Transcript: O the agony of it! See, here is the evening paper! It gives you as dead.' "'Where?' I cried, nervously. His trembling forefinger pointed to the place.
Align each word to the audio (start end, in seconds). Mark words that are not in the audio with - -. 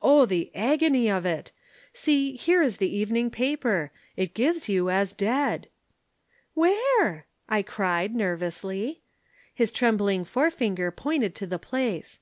O 0.00 0.24
the 0.24 0.50
agony 0.54 1.10
of 1.10 1.26
it! 1.26 1.52
See, 1.92 2.34
here 2.34 2.62
is 2.62 2.78
the 2.78 2.96
evening 2.96 3.28
paper! 3.28 3.92
It 4.16 4.32
gives 4.32 4.66
you 4.66 4.88
as 4.88 5.12
dead.' 5.12 5.68
"'Where?' 6.54 7.26
I 7.46 7.60
cried, 7.60 8.14
nervously. 8.14 9.02
His 9.52 9.70
trembling 9.70 10.24
forefinger 10.24 10.92
pointed 10.92 11.34
to 11.34 11.46
the 11.46 11.58
place. 11.58 12.20